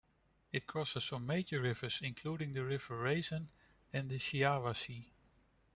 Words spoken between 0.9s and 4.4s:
some major rivers, including the River Raisin and the